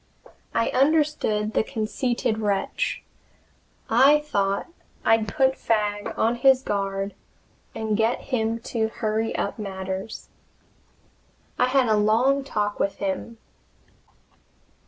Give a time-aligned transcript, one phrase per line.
[0.55, 3.03] I understood the conceited wretch.
[3.87, 4.65] I thought
[5.05, 7.13] I'd put Fagg on his guard
[7.75, 10.29] and get him to hurry up matters.
[11.59, 13.37] I had a long talk with him.